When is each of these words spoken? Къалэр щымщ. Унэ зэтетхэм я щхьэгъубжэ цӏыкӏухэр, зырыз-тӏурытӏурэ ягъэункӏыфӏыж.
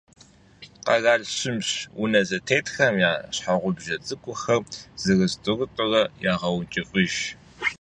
Къалэр 0.85 1.21
щымщ. 1.35 1.69
Унэ 2.01 2.21
зэтетхэм 2.29 2.95
я 3.09 3.11
щхьэгъубжэ 3.35 3.95
цӏыкӏухэр, 4.05 4.61
зырыз-тӏурытӏурэ 5.01 6.01
ягъэункӏыфӏыж. 6.31 7.13